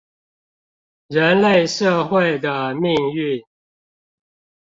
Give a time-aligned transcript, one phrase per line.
[1.09, 3.45] 人類社會的命運